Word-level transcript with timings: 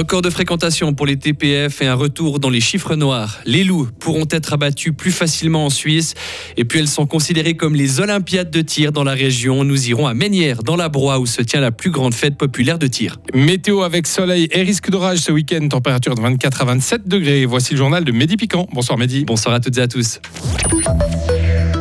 Record 0.00 0.22
de 0.22 0.30
fréquentation 0.30 0.94
pour 0.94 1.04
les 1.04 1.18
TPF 1.18 1.82
et 1.82 1.86
un 1.86 1.94
retour 1.94 2.40
dans 2.40 2.48
les 2.48 2.62
chiffres 2.62 2.96
noirs. 2.96 3.38
Les 3.44 3.64
loups 3.64 3.86
pourront 3.98 4.24
être 4.30 4.54
abattus 4.54 4.94
plus 4.96 5.10
facilement 5.10 5.66
en 5.66 5.68
Suisse 5.68 6.14
et 6.56 6.64
puis 6.64 6.78
elles 6.78 6.88
sont 6.88 7.04
considérées 7.04 7.54
comme 7.54 7.74
les 7.74 8.00
Olympiades 8.00 8.50
de 8.50 8.62
tir 8.62 8.92
dans 8.92 9.04
la 9.04 9.12
région. 9.12 9.62
Nous 9.62 9.90
irons 9.90 10.06
à 10.06 10.14
Ménières, 10.14 10.62
dans 10.62 10.76
la 10.76 10.88
Broye, 10.88 11.18
où 11.18 11.26
se 11.26 11.42
tient 11.42 11.60
la 11.60 11.70
plus 11.70 11.90
grande 11.90 12.14
fête 12.14 12.38
populaire 12.38 12.78
de 12.78 12.86
tir. 12.86 13.18
Météo 13.34 13.82
avec 13.82 14.06
soleil 14.06 14.48
et 14.52 14.62
risque 14.62 14.88
d'orage 14.88 15.18
ce 15.18 15.32
week-end, 15.32 15.68
température 15.68 16.14
de 16.14 16.22
24 16.22 16.62
à 16.62 16.64
27 16.64 17.06
degrés. 17.06 17.44
Voici 17.44 17.74
le 17.74 17.76
journal 17.76 18.02
de 18.02 18.10
Mehdi 18.10 18.38
Piquant. 18.38 18.66
Bonsoir 18.72 18.96
Mehdi. 18.96 19.26
Bonsoir 19.26 19.54
à 19.54 19.60
toutes 19.60 19.76
et 19.76 19.82
à 19.82 19.86
tous. 19.86 20.18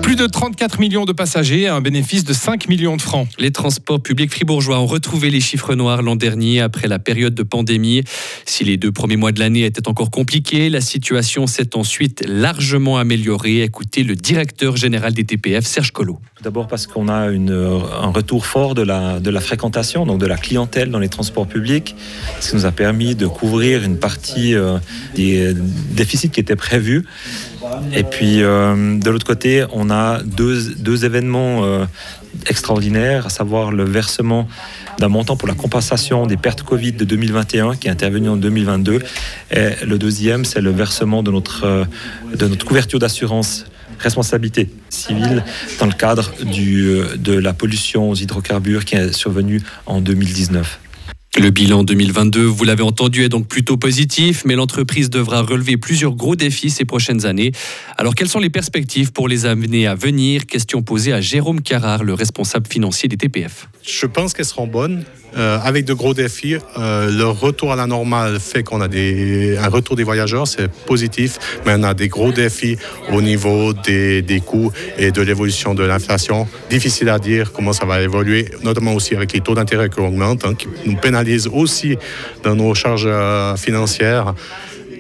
Plus 0.10 0.16
de 0.16 0.26
34 0.26 0.80
millions 0.80 1.06
de 1.06 1.12
passagers, 1.12 1.68
un 1.68 1.82
bénéfice 1.82 2.24
de 2.24 2.34
5 2.34 2.68
millions 2.68 2.98
de 2.98 3.02
francs. 3.04 3.28
Les 3.38 3.52
transports 3.52 4.02
publics 4.02 4.32
fribourgeois 4.32 4.80
ont 4.80 4.88
retrouvé 4.88 5.30
les 5.30 5.40
chiffres 5.40 5.76
noirs 5.76 6.02
l'an 6.02 6.16
dernier 6.16 6.62
après 6.62 6.88
la 6.88 6.98
période 6.98 7.36
de 7.36 7.44
pandémie. 7.44 8.04
Si 8.44 8.64
les 8.64 8.78
deux 8.78 8.92
premiers 8.92 9.18
mois 9.18 9.32
de 9.32 9.40
l'année 9.40 9.66
étaient 9.66 9.88
encore 9.88 10.10
compliqués, 10.10 10.72
la 10.72 10.82
situation 10.82 11.46
s'est 11.46 11.76
ensuite 11.76 12.24
largement 12.28 12.98
améliorée. 12.98 13.62
Écoutez 13.62 14.02
le 14.02 14.16
directeur 14.16 14.78
général 14.78 15.14
des 15.14 15.26
TPF, 15.26 15.64
Serge 15.64 15.92
Collot. 15.92 16.20
D'abord 16.42 16.68
parce 16.68 16.88
qu'on 16.88 17.10
a 17.10 17.30
un 17.32 18.12
retour 18.12 18.46
fort 18.46 18.74
de 18.74 18.82
la, 18.82 19.42
fréquentation, 19.42 20.06
donc 20.06 20.22
de 20.22 20.26
la 20.26 20.38
clientèle 20.38 20.90
dans 20.90 21.00
les 21.00 21.10
transports 21.10 21.48
publics, 21.48 21.98
ce 22.40 22.52
qui 22.52 22.56
nous 22.56 22.66
a 22.66 22.72
permis 22.72 23.14
de 23.14 23.28
couvrir 23.28 23.84
une 23.84 23.98
partie 23.98 24.56
euh, 24.56 24.78
des 25.16 25.54
déficits 25.92 26.30
qui 26.30 26.40
étaient 26.40 26.56
prévus. 26.56 27.06
Et 27.94 28.04
puis 28.04 28.42
euh, 28.42 28.98
de 28.98 29.10
l'autre 29.10 29.26
côté, 29.26 29.66
on 29.74 29.90
a 29.90 30.24
deux, 30.24 31.04
événements 31.04 31.66
euh, 31.66 31.86
extraordinaires, 32.48 33.26
à 33.26 33.30
savoir 33.30 33.74
le 33.74 33.84
versement 33.84 34.48
d'un 34.98 35.10
montant 35.10 35.36
pour 35.36 35.50
la 35.50 35.56
compensation 35.56 36.26
des 36.26 36.38
pertes 36.38 36.64
Covid 36.64 36.94
de 36.94 37.04
2021 37.04 37.76
qui 37.76 37.90
est 37.90 37.92
intervenu 37.92 38.30
en 38.30 38.38
2022. 38.38 39.00
Et 39.52 39.86
le 39.86 39.98
deuxième, 39.98 40.46
c'est 40.46 40.62
le 40.62 40.72
versement 40.72 41.22
de 41.22 41.32
notre 41.32 42.66
couverture 42.66 43.00
d'assurance 43.00 43.66
responsabilité 43.98 44.70
civile 44.90 45.44
dans 45.80 45.86
le 45.86 45.94
cadre 45.94 46.32
du, 46.44 47.00
de 47.18 47.34
la 47.34 47.54
pollution 47.54 48.10
aux 48.10 48.16
hydrocarbures 48.16 48.86
qui 48.86 48.96
est 48.96 49.14
survenue 49.14 49.62
en 49.86 50.02
2019. 50.02 50.80
Le 51.38 51.52
bilan 51.52 51.84
2022, 51.84 52.44
vous 52.44 52.64
l'avez 52.64 52.82
entendu, 52.82 53.24
est 53.24 53.30
donc 53.30 53.48
plutôt 53.48 53.78
positif, 53.78 54.44
mais 54.46 54.56
l'entreprise 54.56 55.12
devra 55.12 55.42
relever 55.42 55.78
plusieurs 55.78 56.16
gros 56.16 56.36
défis 56.36 56.72
ces 56.72 56.86
prochaines 56.86 57.26
années. 57.26 57.52
Alors, 57.98 58.16
quelles 58.16 58.28
sont 58.28 58.40
les 58.40 58.50
perspectives 58.50 59.12
pour 59.12 59.28
les 59.28 59.46
années 59.46 59.86
à 59.86 59.94
venir? 59.94 60.48
Question 60.48 60.82
posée 60.82 61.14
à 61.14 61.22
Jérôme 61.22 61.62
Carrard, 61.62 62.04
le 62.04 62.16
responsable 62.16 62.68
financier 62.68 63.08
des 63.08 63.16
TPF. 63.16 63.70
Je 63.84 64.08
pense 64.08 64.34
qu'elles 64.34 64.46
seront 64.46 64.68
bonnes. 64.68 65.06
Euh, 65.38 65.60
avec 65.64 65.86
de 65.86 65.94
gros 65.94 66.14
défis, 66.14 66.58
euh, 66.78 67.12
le 67.12 67.26
retour 67.26 67.72
à 67.72 67.76
la 67.76 67.86
normale 67.86 68.40
fait 68.40 68.64
qu'on 68.64 68.82
a 68.82 68.88
un 68.88 69.70
retour 69.70 69.96
des 69.96 70.04
voyageurs, 70.04 70.48
c'est 70.48 70.70
positif, 70.86 71.38
mais 71.66 71.74
on 71.78 71.84
a 71.84 71.94
des 71.94 72.08
gros 72.08 72.32
défis 72.32 72.78
au 73.12 73.22
niveau 73.22 73.74
des, 73.74 74.22
des 74.22 74.40
coûts 74.40 74.72
et 74.98 75.12
de 75.12 75.22
l'évolution 75.22 75.76
de 75.76 75.84
l'inflation. 75.84 76.48
Difficile 76.70 77.10
à 77.10 77.20
dire 77.20 77.52
comment 77.52 77.74
ça 77.74 77.86
va 77.86 78.02
évoluer, 78.02 78.50
notamment 78.64 78.94
aussi 78.94 79.16
avec 79.16 79.34
les 79.34 79.42
taux 79.42 79.56
d'intérêt 79.56 79.90
qui 79.90 80.00
augmentent, 80.00 80.46
hein, 80.46 80.56
qui 80.56 80.68
nous 80.86 80.96
pénalisent 80.96 81.48
aussi 81.48 81.98
dans 82.44 82.56
nos 82.56 82.74
charges 82.74 83.08
euh, 83.08 83.56
financières. 83.56 84.34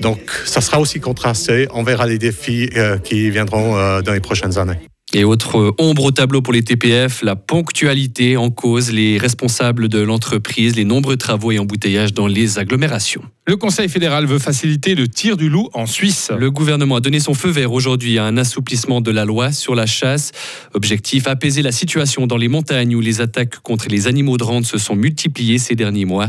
Donc, 0.01 0.19
ça 0.45 0.61
sera 0.61 0.79
aussi 0.79 0.99
contrasté. 0.99 1.67
On 1.73 1.83
verra 1.83 2.05
les 2.05 2.17
défis 2.17 2.69
euh, 2.77 2.97
qui 2.99 3.29
viendront 3.29 3.73
dans 4.01 4.13
les 4.13 4.21
prochaines 4.21 4.57
années. 4.57 4.79
Et 5.13 5.23
autre 5.23 5.73
ombre 5.79 6.05
au 6.05 6.11
tableau 6.11 6.41
pour 6.41 6.53
les 6.53 6.63
TPF, 6.63 7.23
la 7.23 7.35
ponctualité 7.35 8.37
en 8.37 8.51
cause, 8.51 8.91
les 8.91 9.17
responsables 9.17 9.89
de 9.89 9.99
l'entreprise, 9.99 10.75
les 10.75 10.85
nombreux 10.85 11.17
travaux 11.17 11.51
et 11.51 11.57
embouteillages 11.57 12.13
dans 12.13 12.27
les 12.27 12.59
agglomérations. 12.59 13.23
Le 13.49 13.57
Conseil 13.57 13.89
fédéral 13.89 14.27
veut 14.27 14.37
faciliter 14.37 14.93
le 14.93 15.07
tir 15.07 15.35
du 15.35 15.49
loup 15.49 15.69
en 15.73 15.87
Suisse. 15.87 16.29
Le 16.37 16.51
gouvernement 16.51 16.97
a 16.97 16.99
donné 16.99 17.19
son 17.19 17.33
feu 17.33 17.49
vert 17.49 17.73
aujourd'hui 17.73 18.19
à 18.19 18.25
un 18.25 18.37
assouplissement 18.37 19.01
de 19.01 19.09
la 19.09 19.25
loi 19.25 19.51
sur 19.51 19.73
la 19.73 19.87
chasse. 19.87 20.33
Objectif 20.75 21.25
apaiser 21.25 21.63
la 21.63 21.71
situation 21.71 22.27
dans 22.27 22.37
les 22.37 22.47
montagnes 22.47 22.95
où 22.95 23.01
les 23.01 23.21
attaques 23.21 23.57
contre 23.61 23.87
les 23.89 24.05
animaux 24.05 24.37
de 24.37 24.43
rente 24.43 24.65
se 24.67 24.77
sont 24.77 24.95
multipliées 24.95 25.57
ces 25.57 25.73
derniers 25.73 26.05
mois. 26.05 26.27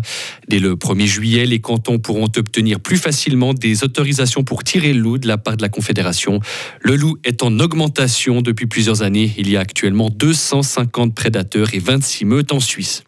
Dès 0.48 0.60
le 0.60 0.76
1er 0.76 1.04
juillet, 1.04 1.44
les 1.44 1.60
cantons 1.60 1.98
pourront 1.98 2.30
obtenir 2.38 2.80
plus 2.80 2.96
facilement 2.96 3.52
des 3.52 3.84
autorisations 3.84 4.42
pour 4.42 4.64
tirer 4.64 4.94
le 4.94 5.00
loup 5.00 5.18
de 5.18 5.28
la 5.28 5.36
part 5.36 5.58
de 5.58 5.62
la 5.62 5.68
Confédération. 5.68 6.40
Le 6.80 6.96
loup 6.96 7.18
est 7.24 7.42
en 7.42 7.60
augmentation 7.60 8.40
depuis 8.40 8.64
plusieurs 8.64 9.02
années. 9.02 9.34
Il 9.36 9.50
y 9.50 9.58
a 9.58 9.60
actuellement 9.60 10.08
250 10.08 11.14
prédateurs 11.14 11.74
et 11.74 11.80
26 11.80 12.24
meutes 12.24 12.52
en 12.54 12.60
Suisse. 12.60 13.04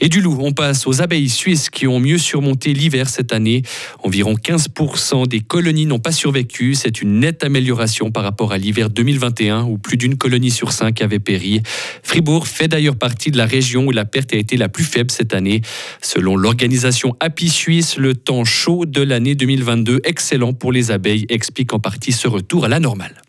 Et 0.00 0.08
du 0.08 0.20
loup, 0.20 0.36
on 0.40 0.52
passe 0.52 0.86
aux 0.86 1.02
abeilles 1.02 1.28
suisses 1.28 1.70
qui 1.70 1.86
ont 1.86 2.00
mieux 2.00 2.18
surmonté 2.18 2.72
l'hiver 2.72 3.08
cette 3.08 3.32
année. 3.32 3.62
Environ 4.02 4.34
15% 4.34 5.26
des 5.26 5.40
colonies 5.40 5.86
n'ont 5.86 5.98
pas 5.98 6.12
survécu. 6.12 6.74
C'est 6.74 7.00
une 7.00 7.20
nette 7.20 7.44
amélioration 7.44 8.10
par 8.10 8.22
rapport 8.22 8.52
à 8.52 8.58
l'hiver 8.58 8.90
2021 8.90 9.64
où 9.64 9.78
plus 9.78 9.96
d'une 9.96 10.16
colonie 10.16 10.50
sur 10.50 10.72
cinq 10.72 11.00
avait 11.02 11.18
péri. 11.18 11.62
Fribourg 12.02 12.46
fait 12.46 12.68
d'ailleurs 12.68 12.96
partie 12.96 13.30
de 13.30 13.38
la 13.38 13.46
région 13.46 13.86
où 13.86 13.90
la 13.90 14.04
perte 14.04 14.32
a 14.34 14.36
été 14.36 14.56
la 14.56 14.68
plus 14.68 14.84
faible 14.84 15.10
cette 15.10 15.34
année. 15.34 15.62
Selon 16.02 16.36
l'organisation 16.36 17.16
Happy 17.20 17.48
Suisse, 17.48 17.96
le 17.96 18.14
temps 18.14 18.44
chaud 18.44 18.84
de 18.86 19.02
l'année 19.02 19.34
2022, 19.34 20.00
excellent 20.04 20.52
pour 20.52 20.72
les 20.72 20.90
abeilles, 20.90 21.26
explique 21.28 21.72
en 21.72 21.78
partie 21.78 22.12
ce 22.12 22.28
retour 22.28 22.64
à 22.64 22.68
la 22.68 22.80
normale. 22.80 23.25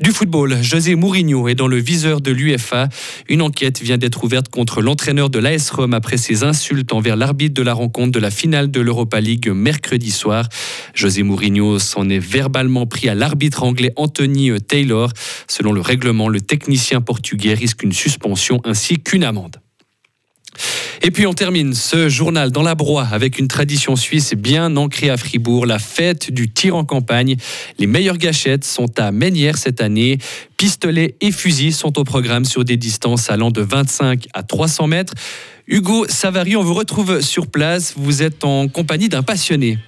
Du 0.00 0.10
football, 0.10 0.62
José 0.62 0.94
Mourinho 0.94 1.48
est 1.48 1.54
dans 1.54 1.66
le 1.66 1.76
viseur 1.76 2.20
de 2.20 2.30
l'UFA. 2.30 2.88
Une 3.28 3.42
enquête 3.42 3.80
vient 3.80 3.98
d'être 3.98 4.24
ouverte 4.24 4.48
contre 4.48 4.80
l'entraîneur 4.80 5.30
de 5.30 5.38
l'AS 5.38 5.70
Rome 5.70 5.94
après 5.94 6.16
ses 6.16 6.44
insultes 6.44 6.92
envers 6.92 7.16
l'arbitre 7.16 7.54
de 7.54 7.62
la 7.62 7.74
rencontre 7.74 8.12
de 8.12 8.18
la 8.18 8.30
finale 8.30 8.70
de 8.70 8.80
l'Europa 8.80 9.20
League 9.20 9.48
mercredi 9.48 10.10
soir. 10.10 10.48
José 10.94 11.22
Mourinho 11.22 11.78
s'en 11.78 12.08
est 12.08 12.18
verbalement 12.18 12.86
pris 12.86 13.08
à 13.08 13.14
l'arbitre 13.14 13.62
anglais 13.62 13.92
Anthony 13.96 14.50
Taylor. 14.60 15.10
Selon 15.46 15.72
le 15.72 15.80
règlement, 15.80 16.28
le 16.28 16.40
technicien 16.40 17.00
portugais 17.00 17.54
risque 17.54 17.82
une 17.82 17.92
suspension 17.92 18.60
ainsi 18.64 18.98
qu'une 18.98 19.24
amende. 19.24 19.56
Et 21.04 21.10
puis 21.10 21.26
on 21.26 21.34
termine 21.34 21.74
ce 21.74 22.08
journal 22.08 22.52
dans 22.52 22.62
la 22.62 22.76
broie 22.76 23.08
avec 23.10 23.40
une 23.40 23.48
tradition 23.48 23.96
suisse 23.96 24.34
bien 24.34 24.76
ancrée 24.76 25.10
à 25.10 25.16
Fribourg, 25.16 25.66
la 25.66 25.80
fête 25.80 26.30
du 26.30 26.48
tir 26.48 26.76
en 26.76 26.84
campagne. 26.84 27.34
Les 27.80 27.88
meilleures 27.88 28.18
gâchettes 28.18 28.64
sont 28.64 29.00
à 29.00 29.10
Ménières 29.10 29.58
cette 29.58 29.80
année. 29.80 30.18
Pistolets 30.56 31.16
et 31.20 31.32
fusils 31.32 31.74
sont 31.74 31.98
au 31.98 32.04
programme 32.04 32.44
sur 32.44 32.64
des 32.64 32.76
distances 32.76 33.30
allant 33.30 33.50
de 33.50 33.62
25 33.62 34.28
à 34.32 34.44
300 34.44 34.86
mètres. 34.86 35.14
Hugo 35.66 36.06
Savary, 36.08 36.54
on 36.54 36.62
vous 36.62 36.74
retrouve 36.74 37.20
sur 37.20 37.48
place. 37.48 37.94
Vous 37.96 38.22
êtes 38.22 38.44
en 38.44 38.68
compagnie 38.68 39.08
d'un 39.08 39.24
passionné. 39.24 39.78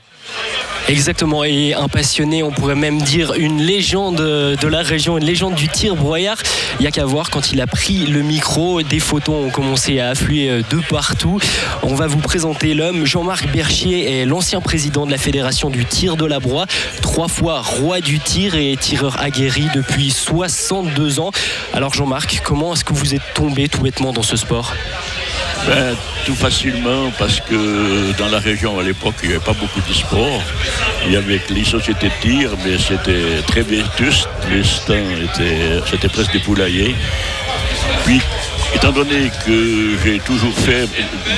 Exactement, 0.87 1.45
et 1.45 1.73
un 1.73 1.89
passionné, 1.89 2.43
on 2.43 2.51
pourrait 2.51 2.75
même 2.75 3.01
dire 3.01 3.33
une 3.35 3.62
légende 3.62 4.17
de 4.17 4.69
la 4.69 4.83
région, 4.83 5.17
une 5.17 5.25
légende 5.25 5.55
du 5.55 5.67
tir 5.67 5.97
broyard. 5.97 6.37
Il 6.79 6.83
n'y 6.83 6.87
a 6.87 6.91
qu'à 6.91 7.07
voir 7.07 7.31
quand 7.31 7.53
il 7.53 7.61
a 7.62 7.67
pris 7.67 8.07
le 8.07 8.21
micro, 8.21 8.83
des 8.83 9.01
photos 9.01 9.47
ont 9.47 9.51
commencé 9.51 9.99
à 9.99 10.11
affluer 10.11 10.62
de 10.69 10.81
partout. 10.91 11.41
On 11.85 11.95
va 11.95 12.07
vous 12.07 12.19
présenter 12.19 12.75
l'homme. 12.75 13.07
Jean-Marc 13.07 13.51
Berchier 13.51 14.21
est 14.21 14.27
l'ancien 14.27 14.61
président 14.61 15.07
de 15.07 15.11
la 15.11 15.17
Fédération 15.17 15.71
du 15.71 15.87
tir 15.87 16.17
de 16.17 16.27
la 16.27 16.39
Broye, 16.39 16.67
trois 17.01 17.29
fois 17.29 17.62
roi 17.62 18.03
du 18.03 18.21
tir 18.21 18.55
et 18.55 18.77
tireur 18.79 19.19
aguerri 19.23 19.65
depuis 19.75 20.11
62 20.11 21.19
ans. 21.19 21.31
Alors 21.73 21.95
Jean-Marc, 21.95 22.43
comment 22.45 22.75
est-ce 22.75 22.85
que 22.85 22.93
vous 22.93 23.15
êtes 23.15 23.23
tombé 23.35 23.71
tout 23.71 23.81
bêtement 23.81 24.12
dans 24.12 24.23
ce 24.23 24.37
sport? 24.37 24.75
Ben, 25.67 25.97
tout 26.27 26.35
facilement 26.35 27.11
parce 27.19 27.41
que 27.41 28.13
dans 28.19 28.29
la 28.29 28.39
région 28.39 28.79
à 28.79 28.83
l'époque 28.83 29.15
il 29.23 29.29
n'y 29.31 29.35
avait 29.37 29.45
pas 29.45 29.53
beaucoup 29.55 29.81
de 29.87 29.93
sport. 29.95 30.43
Il 31.07 31.13
y 31.13 31.17
avait 31.17 31.41
les 31.51 31.65
sociétés 31.65 32.09
de 32.09 32.21
tir, 32.29 32.51
mais 32.65 32.79
c'était 32.79 33.43
très 33.47 33.63
vétuste. 33.63 34.29
Les 34.51 34.65
stands 34.65 35.33
c'était 35.91 36.09
presque 36.09 36.33
des 36.33 36.38
poulaillers. 36.41 36.94
Puis, 38.05 38.21
étant 38.75 38.93
donné 38.93 39.31
que 39.47 39.97
j'ai 40.05 40.19
toujours 40.21 40.53
fait 40.55 40.87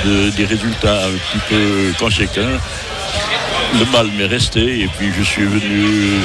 de- 0.04 0.30
des 0.30 0.44
résultats 0.44 1.06
un 1.06 1.10
petit 1.12 1.42
peu 1.48 1.92
conséquents, 1.98 2.58
le 3.78 3.84
mal 3.92 4.08
m'est 4.16 4.26
resté 4.26 4.80
et 4.82 4.88
puis 4.96 5.10
je 5.16 5.22
suis 5.24 5.44
venu 5.44 6.20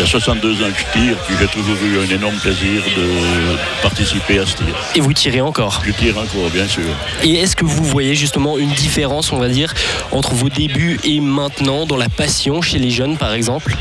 il 0.00 0.04
y 0.04 0.06
a 0.06 0.10
62 0.12 0.62
ans 0.62 0.70
que 0.72 0.78
je 0.78 0.98
tire, 0.98 1.16
puis 1.26 1.36
j'ai 1.38 1.46
toujours 1.48 1.76
eu 1.84 1.98
un 1.98 2.14
énorme 2.14 2.34
plaisir 2.36 2.80
de 2.96 3.82
participer 3.82 4.38
à 4.38 4.46
ce 4.46 4.56
tir. 4.56 4.74
Et 4.94 5.00
vous 5.00 5.12
tirez 5.12 5.42
encore? 5.42 5.82
Je 5.84 5.92
tire 5.92 6.16
encore, 6.16 6.48
bien 6.48 6.66
sûr. 6.66 6.84
Et 7.22 7.34
est-ce 7.34 7.54
que 7.54 7.66
vous 7.66 7.84
voyez 7.84 8.14
justement 8.14 8.56
une 8.56 8.70
différence, 8.70 9.30
on 9.30 9.36
va 9.36 9.48
dire, 9.48 9.74
entre 10.10 10.32
vos 10.32 10.48
débuts 10.48 10.98
et 11.04 11.20
maintenant 11.20 11.84
dans 11.84 11.98
la 11.98 12.08
passion 12.08 12.62
chez 12.62 12.78
les 12.78 12.90
jeunes 12.90 13.18
par 13.18 13.34
exemple? 13.34 13.76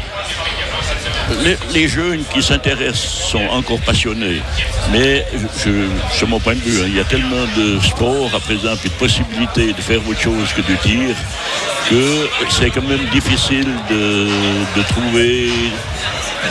Les, 1.73 1.87
jeunes 1.87 2.23
qui 2.33 2.41
s'intéressent 2.41 3.29
sont 3.29 3.45
encore 3.51 3.79
passionnés, 3.81 4.41
mais 4.91 5.25
sur 6.11 6.27
mon 6.27 6.39
point 6.39 6.55
de 6.55 6.59
vue, 6.59 6.81
hein, 6.81 6.85
il 6.87 6.97
y 6.97 6.99
a 6.99 7.03
tellement 7.03 7.45
de 7.57 7.79
sport 7.79 8.29
à 8.35 8.39
présent, 8.39 8.75
puis 8.79 8.89
de 8.89 8.95
possibilités 8.95 9.73
de 9.73 9.81
faire 9.81 9.99
autre 10.07 10.19
chose 10.19 10.51
que 10.55 10.61
du 10.61 10.77
tir, 10.77 11.15
que 11.89 12.29
c'est 12.49 12.69
quand 12.71 12.87
même 12.87 13.05
difficile 13.11 13.67
de, 13.89 14.27
de 14.75 14.83
trouver 14.89 15.49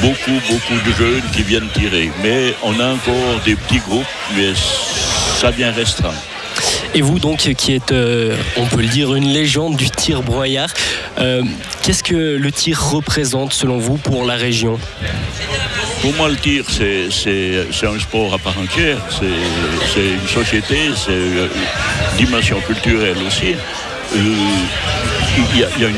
beaucoup, 0.01 0.41
beaucoup 0.49 0.81
de 0.87 0.93
jeunes 0.97 1.31
qui 1.33 1.43
viennent 1.43 1.69
tirer. 1.75 2.11
Mais 2.23 2.55
on 2.63 2.79
a 2.81 2.93
encore 2.93 3.41
des 3.45 3.57
petits 3.57 3.81
groupes, 3.81 4.07
mais 4.37 4.53
ça 5.41 5.51
vient 5.51 5.73
restreint. 5.73 6.15
Et 6.95 7.03
vous 7.03 7.19
donc 7.19 7.39
qui 7.39 7.75
êtes, 7.75 7.93
euh, 7.93 8.37
on 8.57 8.67
peut 8.67 8.81
le 8.81 8.89
dire, 8.89 9.15
une 9.15 9.29
légende 9.29 9.77
du 9.77 9.91
tir 9.91 10.23
broyard, 10.23 10.71
euh, 11.19 11.43
qu'est-ce 11.83 12.03
que 12.03 12.37
le 12.37 12.53
tir 12.53 12.83
représente 12.83 13.53
selon 13.53 13.79
vous 13.79 13.97
pour 13.97 14.25
la 14.25 14.35
région? 14.35 14.79
Pour 16.01 16.15
moi, 16.15 16.29
le 16.29 16.37
tir, 16.37 16.65
c'est, 16.69 17.87
un 17.87 18.01
sport 18.01 18.35
à 18.35 18.39
part 18.39 18.59
entière. 18.59 18.99
C'est, 19.11 20.07
une 20.07 20.29
société, 20.29 20.77
c'est 20.97 21.13
une 21.13 21.49
dimension 22.17 22.61
culturelle 22.61 23.17
aussi. 23.27 23.55
Euh, 24.17 24.19
il 25.55 25.61
y, 25.61 25.65
a, 25.65 25.89
une 25.89 25.97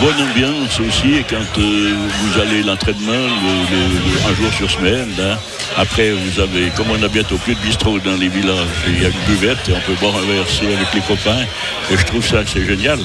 bonne 0.00 0.28
ambiance 0.28 0.80
aussi 0.80 1.22
quand 1.28 1.58
euh, 1.58 1.94
vous 2.22 2.40
allez 2.40 2.62
l'entraînement 2.62 3.12
le- 3.12 3.76
le- 3.76 3.88
le- 3.94 4.30
un 4.30 4.34
jour 4.34 4.52
sur 4.56 4.70
semaine. 4.70 5.10
hein. 5.20 5.36
Après, 5.76 6.10
vous 6.12 6.40
avez, 6.40 6.70
comme 6.76 6.90
on 6.90 7.02
a 7.02 7.08
bientôt 7.08 7.36
plus 7.38 7.54
de 7.54 7.60
bistrot 7.60 7.98
dans 8.00 8.16
les 8.16 8.28
villages, 8.28 8.66
il 8.88 9.00
y 9.02 9.04
a 9.04 9.08
une 9.08 9.24
buvette 9.34 9.68
et 9.68 9.72
on 9.72 9.80
peut 9.80 9.94
boire 10.00 10.14
un 10.16 10.26
verre 10.26 10.44
avec 10.76 10.94
les 10.94 11.00
copains. 11.00 11.44
Et 11.90 11.96
je 11.96 12.04
trouve 12.04 12.26
ça 12.26 12.38
c'est 12.46 12.64
génial. 12.66 12.98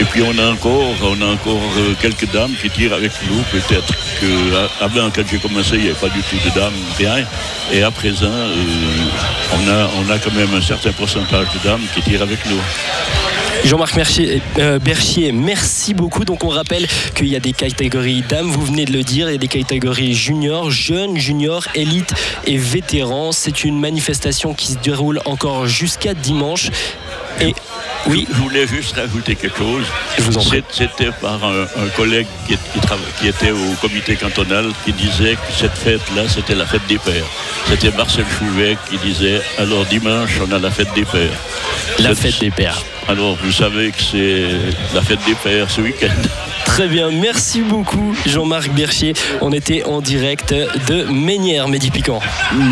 Et 0.00 0.04
puis 0.04 0.22
on 0.22 0.36
a 0.38 0.50
encore, 0.50 0.94
on 1.02 1.20
a 1.20 1.26
encore 1.26 1.60
euh, 1.78 1.94
quelques 2.00 2.30
dames 2.32 2.52
qui 2.60 2.70
tirent 2.70 2.94
avec 2.94 3.12
nous. 3.28 3.42
Peut-être 3.50 3.92
que 4.20 4.26
à- 4.56 4.84
avant, 4.84 5.10
quand 5.10 5.22
j'ai 5.30 5.38
commencé, 5.38 5.74
il 5.74 5.82
n'y 5.82 5.90
avait 5.90 5.98
pas 5.98 6.08
du 6.08 6.20
tout 6.22 6.36
de 6.44 6.54
dames, 6.54 6.72
rien. 6.98 7.24
Et 7.72 7.82
à 7.82 7.90
présent, 7.90 8.26
euh, 8.26 8.56
on, 9.54 9.68
a, 9.68 9.90
on 10.06 10.10
a 10.10 10.18
quand 10.18 10.32
même 10.34 10.54
un 10.54 10.62
certain 10.62 10.92
pourcentage 10.92 11.46
de 11.54 11.68
dames 11.68 11.82
qui 11.94 12.02
tirent 12.02 12.22
avec 12.22 12.38
nous. 12.46 12.60
Jean-Marc 13.64 13.94
euh, 14.58 14.78
Berchier, 14.80 15.30
merci 15.32 15.94
beaucoup. 15.94 16.24
Donc 16.24 16.42
on 16.44 16.48
rappelle 16.48 16.86
qu'il 17.14 17.28
y 17.28 17.36
a 17.36 17.40
des 17.40 17.52
catégories 17.52 18.22
dames, 18.28 18.50
vous 18.50 18.64
venez 18.66 18.84
de 18.84 18.92
le 18.92 19.02
dire, 19.04 19.28
il 19.28 19.32
y 19.32 19.34
a 19.36 19.38
des 19.38 19.48
catégories 19.48 20.14
juniors, 20.14 20.70
jeunes, 20.70 21.16
juniors, 21.16 21.64
élites 21.74 22.12
et 22.46 22.56
vétérans. 22.58 23.30
C'est 23.32 23.64
une 23.64 23.78
manifestation 23.78 24.52
qui 24.54 24.66
se 24.72 24.78
déroule 24.78 25.20
encore 25.26 25.66
jusqu'à 25.68 26.12
dimanche. 26.14 26.70
Et 27.40 27.54
oui, 28.08 28.26
Je 28.30 28.36
voulais 28.42 28.66
juste 28.66 28.96
rajouter 28.96 29.36
quelque 29.36 29.56
chose. 29.58 29.84
Je 30.18 30.22
vous 30.24 30.36
en 30.38 30.42
prie. 30.42 30.62
C'est- 30.72 30.88
C'était 30.88 31.12
par 31.20 31.42
un, 31.44 31.62
un 31.62 31.88
collègue 31.96 32.26
qui, 32.48 32.56
qui 33.20 33.28
était 33.28 33.52
au 33.52 33.74
comité 33.80 34.16
cantonal 34.16 34.66
qui 34.84 34.92
disait 34.92 35.34
que 35.34 35.52
cette 35.56 35.78
fête-là, 35.78 36.22
c'était 36.28 36.56
la 36.56 36.66
fête 36.66 36.86
des 36.88 36.98
pères. 36.98 37.24
C'était 37.68 37.92
Marcel 37.96 38.24
Chouvet 38.38 38.76
qui 38.90 38.98
disait 38.98 39.40
alors 39.56 39.84
dimanche, 39.86 40.32
on 40.46 40.52
a 40.52 40.58
la 40.58 40.70
fête 40.72 40.92
des 40.96 41.04
pères. 41.04 41.30
la 42.00 42.14
fête 42.16 42.40
des 42.40 42.50
pères. 42.50 42.82
Alors 43.08 43.36
vous 43.36 43.52
savez 43.52 43.90
que 43.90 44.00
c'est 44.00 44.46
la 44.94 45.02
fête 45.02 45.18
des 45.26 45.34
pères 45.34 45.70
ce 45.70 45.80
week-end. 45.80 46.51
Très 46.72 46.88
bien, 46.88 47.10
merci 47.10 47.60
beaucoup 47.60 48.16
Jean-Marc 48.26 48.72
Berchier. 48.74 49.12
On 49.42 49.52
était 49.52 49.84
en 49.84 50.00
direct 50.00 50.54
de 50.88 51.04
Ménière, 51.12 51.68
Mehdi 51.68 51.90
Piquant. 51.90 52.20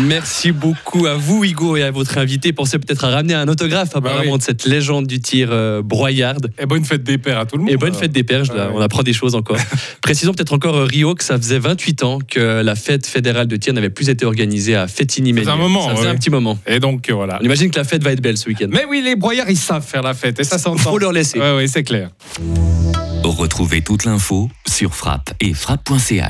Merci 0.07 0.51
beaucoup 0.51 1.05
à 1.05 1.13
vous, 1.13 1.43
Hugo, 1.45 1.77
et 1.77 1.83
à 1.83 1.91
votre 1.91 2.17
invité. 2.17 2.51
Pensez 2.51 2.79
peut-être 2.79 3.05
à 3.05 3.09
ramener 3.11 3.35
un 3.35 3.47
autographe 3.47 3.95
apparemment 3.95 4.23
Bah 4.23 4.29
oui. 4.31 4.37
de 4.39 4.43
cette 4.43 4.65
légende 4.65 5.05
du 5.05 5.19
tir 5.19 5.49
euh, 5.51 5.83
broyarde. 5.83 6.51
Et 6.57 6.65
bonne 6.65 6.83
fête 6.83 7.03
des 7.03 7.19
pères 7.19 7.37
à 7.37 7.45
tout 7.45 7.57
le 7.57 7.63
monde. 7.63 7.71
Et 7.71 7.77
bonne 7.77 7.93
fête 7.93 8.11
des 8.11 8.23
pères, 8.23 8.43
je- 8.43 8.51
Ouais, 8.51 8.57
ouais. 8.57 8.71
on 8.73 8.81
apprend 8.81 9.03
des 9.03 9.13
choses 9.13 9.35
encore. 9.35 9.57
Précisons 10.01 10.33
peut-être 10.33 10.53
encore 10.53 10.75
euh, 10.77 10.85
Rio 10.85 11.13
que 11.13 11.23
ça 11.23 11.37
faisait 11.37 11.59
28 11.59 12.03
ans 12.03 12.17
que 12.27 12.61
la 12.63 12.75
fête 12.75 13.05
fédérale 13.05 13.45
de 13.47 13.55
tir 13.55 13.73
n'avait 13.73 13.91
plus 13.91 14.09
été 14.09 14.25
organisée 14.25 14.75
à 14.75 14.87
fétigny 14.87 15.31
Ça 15.33 15.39
faisait 15.41 15.51
un 15.51 15.55
moment, 15.57 15.87
Ça 15.87 15.91
faisait 15.95 16.05
ouais. 16.07 16.09
un 16.09 16.15
petit 16.15 16.31
moment. 16.31 16.57
Et 16.65 16.79
donc 16.79 17.07
euh, 17.09 17.13
voilà. 17.13 17.37
On 17.39 17.45
imagine 17.45 17.69
que 17.69 17.77
la 17.77 17.83
fête 17.85 18.03
va 18.03 18.11
être 18.13 18.21
belle 18.21 18.37
ce 18.37 18.49
week-end. 18.49 18.67
Mais 18.71 18.83
oui, 18.89 19.01
les 19.05 19.15
broyards, 19.15 19.49
ils 19.49 19.57
savent 19.57 19.85
faire 19.85 20.01
la 20.01 20.15
fête. 20.15 20.39
Et 20.39 20.43
ça 20.43 20.57
s'entend. 20.57 20.89
Faut 20.91 20.97
leur 20.97 21.11
laisser. 21.13 21.39
Ouais, 21.39 21.55
ouais, 21.55 21.67
c'est 21.67 21.83
clair. 21.83 22.09
Retrouvez 23.31 23.81
toute 23.81 24.03
l'info 24.03 24.49
sur 24.67 24.93
frappe 24.93 25.33
et 25.39 25.53
frappe.ch. 25.53 26.21